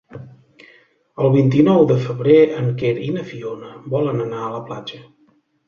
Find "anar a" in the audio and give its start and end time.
4.27-4.51